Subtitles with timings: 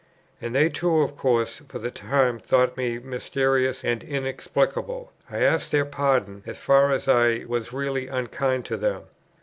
[0.41, 5.11] And they too of course for the time thought me mysterious and inexplicable.
[5.29, 9.03] I ask their pardon as far as I was really unkind to them.